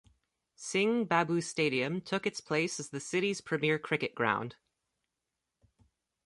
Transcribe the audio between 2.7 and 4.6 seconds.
as the city's premier cricket ground.